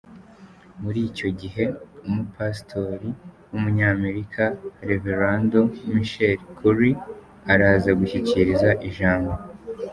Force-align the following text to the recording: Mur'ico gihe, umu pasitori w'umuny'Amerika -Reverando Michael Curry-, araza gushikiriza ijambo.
Mur'ico 0.81 1.27
gihe, 1.41 1.65
umu 2.07 2.23
pasitori 2.35 3.09
w'umuny'Amerika 3.49 4.43
-Reverando 4.53 5.59
Michael 5.93 6.39
Curry-, 6.57 7.01
araza 7.51 7.89
gushikiriza 7.99 8.69
ijambo. 8.87 9.33